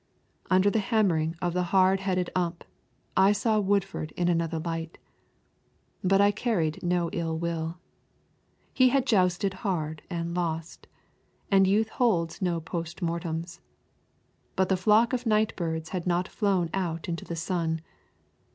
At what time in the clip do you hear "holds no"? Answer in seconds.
11.89-12.59